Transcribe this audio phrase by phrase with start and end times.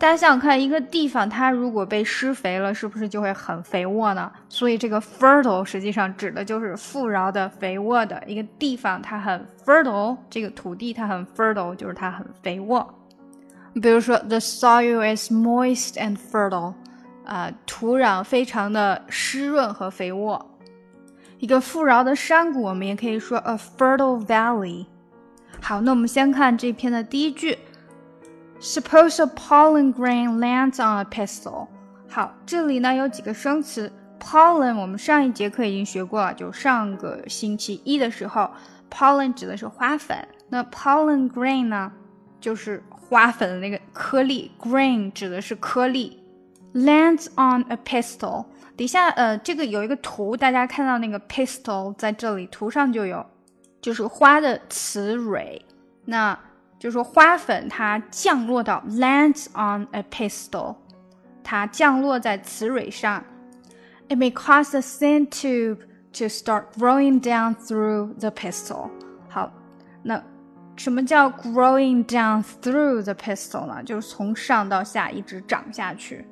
[0.00, 4.32] 大家想想看，一个地方它如果被施肥了，是不是就会很肥沃呢？
[4.48, 12.94] 所以这个 fertile 实际上指的就是富饶的、肥沃的一个地方，它很 fertile，这个土地它很 fertile，就是它很肥沃。
[13.74, 16.72] 比如说，the soil is moist and fertile，
[17.26, 20.58] 啊，土壤非常的湿润和肥沃。
[21.40, 24.86] 一个富饶的山谷，我们也可以说 a fertile valley。
[25.60, 27.58] 好，那我们先看这篇的第一句。
[28.62, 31.66] Suppose a pollen grain lands on a pistil。
[32.10, 33.90] 好，这里呢有几个生词。
[34.20, 38.50] pollen 我们上一节课已经学过了，就上个星期一的时候
[38.90, 40.28] ，pollen 指的是花粉。
[40.50, 41.90] 那 pollen grain 呢，
[42.38, 44.52] 就是花粉的那个颗粒。
[44.60, 46.22] grain 指的是颗粒。
[46.74, 48.44] Lands on a pistil。
[48.76, 53.24] 底下呃，这个有一个图，大家看到那个 pistil 在这里，图上就有，
[53.80, 55.64] 就是花的雌蕊。
[56.04, 56.38] 那
[56.79, 60.75] 就是说花粉它降落到 lands on a pistil，
[61.43, 63.23] 它降落在雌蕊上。
[64.07, 65.79] It may cause the scent tube
[66.13, 68.89] to start growing down through the pistil。
[69.29, 69.51] 好，
[70.03, 70.21] 那
[70.75, 73.81] 什么叫 growing down through the pistil 呢？
[73.83, 76.27] 就是从上到下一直长下去，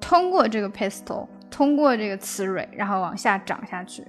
[0.00, 4.04] 通过这个 pistil，通过这个雌蕊，然后往下长下去。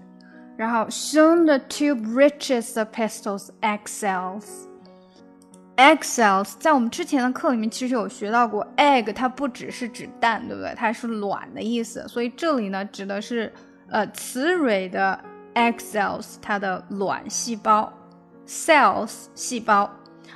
[0.57, 4.67] 然后 soon the tube reaches the pistil's egg cells。
[5.80, 10.74] Egg cells 在我们之前的课里面其实有学到过，egg 它不只是指蛋，对不对？
[10.76, 13.50] 它是卵的意思，所以这里呢指的是
[13.88, 15.18] 呃雌蕊的
[15.54, 17.90] egg cells 它的卵细胞
[18.46, 19.90] ，cells 细胞。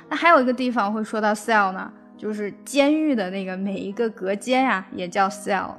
[0.09, 5.75] 那还有一个地方会说到 cell 呢，就是监狱的那个每一个隔间呀，也叫 cell。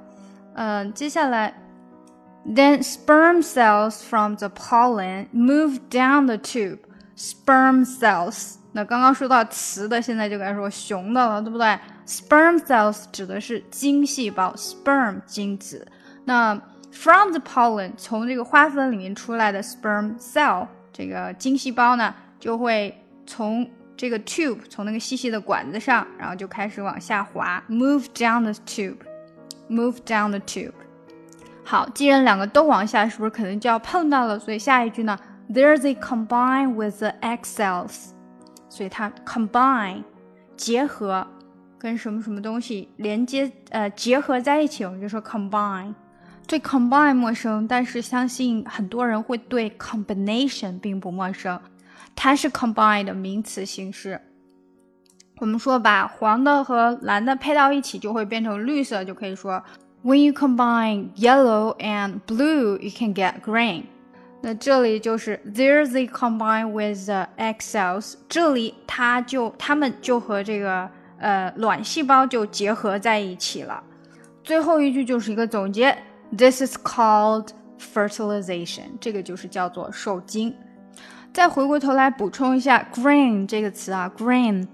[0.55, 1.53] 嗯，接下来
[2.47, 6.79] ，then sperm cells from the pollen move down the tube.
[7.17, 8.59] Sperm cells。
[8.77, 11.67] 那刚刚说到雌的，现在就该说雄的了，对不对
[12.07, 15.89] ？Sperm cells 指的是精细胞，sperm 精子。
[16.27, 16.55] 那
[16.93, 22.95] from the pollen 从这个花粉里面出来的 sperm cell 这个精细胞呢，就会
[23.27, 23.67] 从
[23.97, 30.75] 这个 tube 从那个细细的管子上，然后就开始往下滑，move down the tube，move down the tube。
[31.65, 34.39] 好，既然两个都往下，是不是可能就要碰到了？
[34.39, 38.11] 所以下一句呢，there they combine with the egg cells。
[38.77, 40.03] 所以它 combine
[40.55, 41.27] 结合
[41.79, 45.95] 跟什么什么东西连接呃结合在一起，我们就说 combine。
[46.47, 51.59] 对 combine 陌生，但是相信很多人会对 combination 并不陌生。
[52.15, 54.21] 它是 combine 的名词形式。
[55.39, 59.63] 我们说把黄的和蓝的配到一起就会变成绿色，就可以说
[60.05, 63.85] when you combine yellow and blue, you can get green。
[64.47, 73.83] 那这里就是 there they combine with the egg cells，这里它就它们就和这个呃卵细胞就结合在一起了。
[74.45, 75.99] 最后一句就是一个总结
[76.39, 77.49] ，this is called
[77.81, 80.55] fertilization，这个就是叫做受精。
[81.33, 84.65] 再回过头来补充一下 green 这个词啊，green，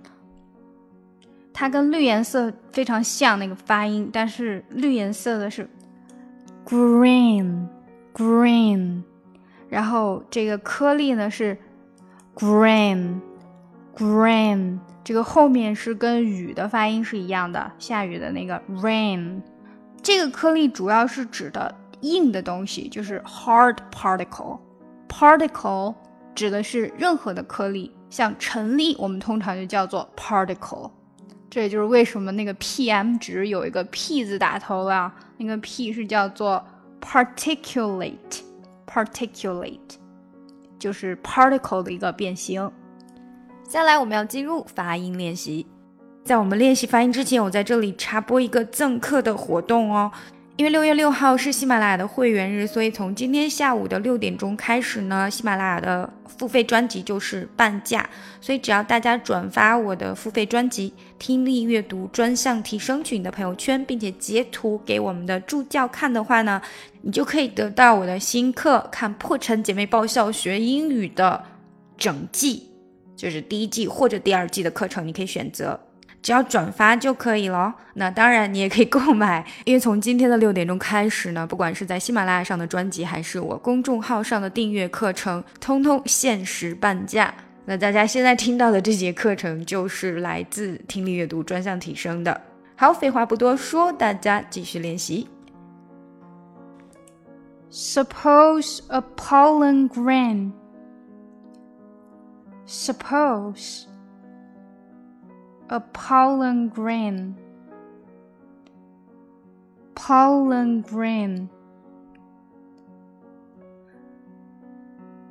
[1.55, 5.67] 它跟绿颜色非常像那个发音，但是绿颜色的是
[6.67, 9.05] green，green。
[9.73, 11.57] 然后这个颗粒呢是
[12.35, 13.19] grain，grain，
[15.03, 19.41] 这个后面是跟雨的发音是一样的，下雨的那个 rain。
[20.03, 24.59] 这个颗粒主要是指的硬的东西，就是 hard particle。
[25.09, 25.95] particle
[26.35, 30.91] 指的是任何的颗粒，像尘粒，我们通常就叫做 particle。
[31.49, 36.63] 这也就是为什么那个 PM 值有一个 P 字打头啊，那个 P 是叫做
[37.01, 38.43] particulate。
[38.93, 39.79] Particulate
[40.79, 42.71] 就是 particle 的一个变形。
[43.65, 45.67] 接下来我们要进入发音练习。
[46.25, 50.11] 在我们练习发音之前，我在这里插播一个赠课的活动哦。
[50.57, 58.09] 因为六月六号是喜马拉雅的会员日，所以从今天下午的六点钟开始呢，喜马拉雅的付费专辑就是半价。
[58.39, 66.61] 所以只要大家转发我的付费专辑《听力阅读专项提升群》的朋友圈，并且截图给我们的助教看的话呢，
[67.01, 71.43] 你就可以得到我的新课《看破产姐妹爆笑学英语》的
[71.97, 72.71] 整季，
[73.17, 75.81] 就是第一季或者第二季的课程，你可以选择。
[76.23, 77.75] 只要转发就可以了。
[77.95, 87.35] 那当然，你也可以购买， 因为从今天的六点钟开始呢，不管是在喜马拉雅上的专辑，还是我公众号上的订阅课程，通通限时半价。
[87.65, 92.41] 那大家现在听到的这节课程，就是来自听力阅读专项提升的。
[92.77, 95.29] 好，废话不多说，大家继续练习。
[97.71, 100.53] Suppose a pollen grain.
[102.67, 103.92] Suppose.
[105.73, 107.35] A pollen grain
[109.95, 111.49] pollen grain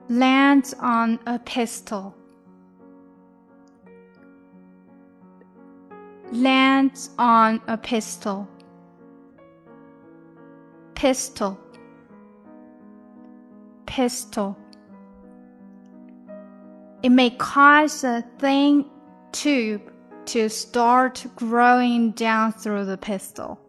[0.09, 2.15] lands on a pistol.
[6.31, 8.47] lands on a pistol.
[10.95, 11.59] Pistol.
[13.85, 14.57] Pistol.
[17.03, 18.85] it may cause a thin
[19.31, 19.90] tube
[20.25, 23.59] to start growing down through the pistil.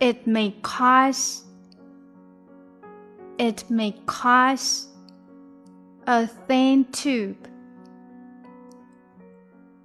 [0.00, 1.44] It may cause
[3.38, 4.88] it may cause
[6.06, 7.48] a thin tube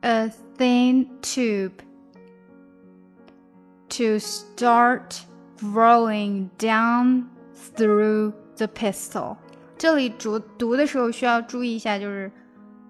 [0.03, 1.81] a thin tube
[3.89, 5.21] to start
[5.57, 9.37] growing down through the pistil.
[9.78, 12.30] 这里读读的时候需要注意一下，就是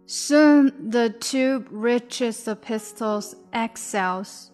[0.06, 4.52] Soon the tube reaches the pistil's egg cells.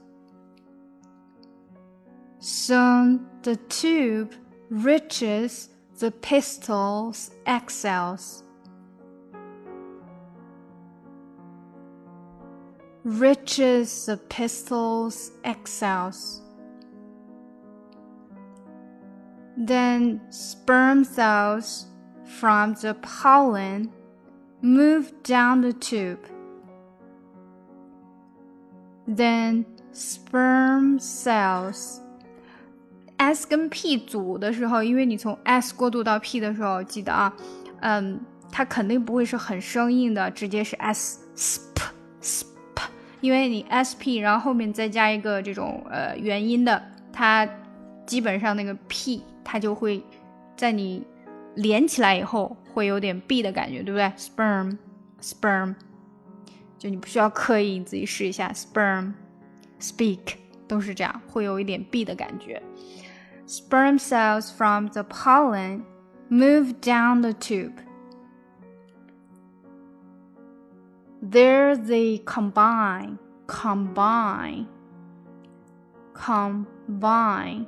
[2.45, 4.35] Soon the tube
[4.69, 5.69] reaches
[6.01, 7.71] the pistil's egg.
[13.05, 15.69] Reaches the pistil's egg.
[19.57, 21.87] Then sperm cells
[22.25, 23.93] from the pollen
[24.63, 26.27] move down the tube.
[29.07, 32.01] Then sperm cells
[33.23, 37.33] s 跟 p 组的时候，因为你从 s 过渡到 p 的时候，记得啊，
[37.81, 38.21] 嗯，
[38.51, 41.79] 它肯定不会是很生硬的，直接是 s sp
[42.21, 42.83] sp，
[43.21, 46.83] 因为你 s p，然后后面再加一个这种呃元音的，
[47.13, 47.49] 它
[48.05, 50.03] 基本上那个 p 它就会
[50.57, 51.05] 在你
[51.55, 54.77] 连起来以后会有点 b 的感觉，对不对？sperm
[55.21, 55.75] sperm，
[56.79, 59.13] 就你不需要刻意，你自己试一下 sperm
[59.81, 60.35] speak
[60.67, 62.63] 都是这样，会有一点 b 的感觉。
[63.46, 65.86] sperm cells from the pollen
[66.30, 67.80] move down the tube.
[71.22, 73.18] There they combine,
[73.48, 74.68] combine,
[76.14, 77.66] combine,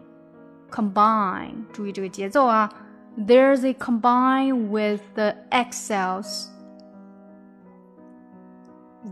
[0.70, 1.66] combine.
[1.74, 2.70] 注意这个节奏啊。
[3.18, 6.50] There they combine with the egg cells.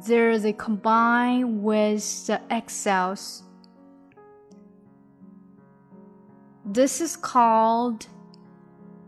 [0.06, 3.44] There they combine with the egg cells.
[6.74, 8.06] This is called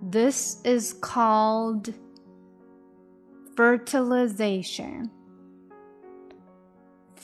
[0.02, 1.94] this is called
[3.56, 5.10] fertilization.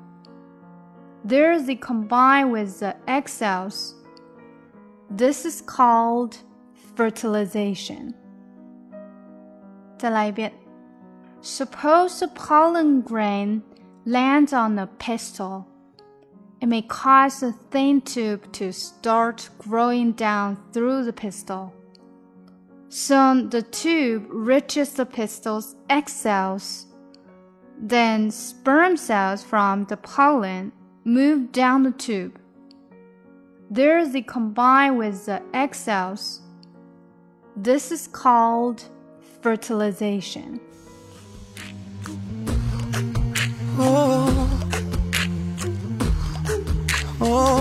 [1.25, 3.94] There they combine with the egg cells.
[5.11, 6.37] This is called
[6.97, 8.14] fertilization.
[9.99, 10.63] 再来一遍。
[11.45, 13.61] Suppose a pollen grain
[14.03, 15.67] lands on a pistil.
[16.59, 21.71] it may cause the thin tube to start growing down through the pistil.
[22.89, 26.87] Soon the tube reaches the pistil's egg cells.
[27.79, 30.71] Then sperm cells from the pollen
[31.03, 32.39] move down the tube.
[33.69, 36.41] There they combine with the egg cells.
[37.55, 38.83] This is called
[39.43, 40.59] fertilization.
[43.77, 44.50] oh,
[47.22, 47.54] oh.